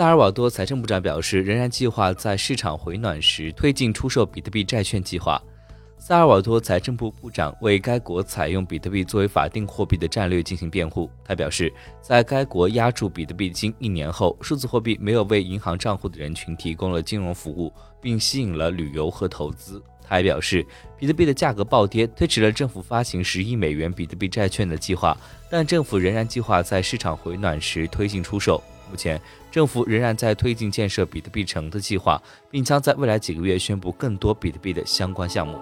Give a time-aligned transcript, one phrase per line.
[0.00, 5.38] 萨尔瓦多财政部长表示，仍然计划在市场回暖时推进出售比特币债券计划。
[5.98, 11.10] 萨尔瓦多财政部部长为该国采用比特币作为法定货币的战略进行辩护。
[11.22, 17.70] 他表示，在该国压住比特币近一年后，数字货币没有为银行账户的人群提供了金融服务，
[18.00, 19.82] 并吸引了旅游和投资。
[20.02, 20.64] 他还表示，
[20.98, 25.14] 比特币的价格暴跌推迟了政府发行十亿美元比特币债券的计划，
[25.50, 28.62] 但政府仍然计划在市场回暖时推进出售。
[28.90, 29.20] 目前，
[29.50, 32.20] 政府仍然在推进建设比特币城的计划，
[32.50, 35.58] 并将在未来几个月宣布更多比特币的相关项目。